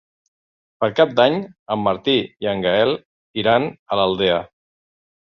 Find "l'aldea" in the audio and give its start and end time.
4.01-4.41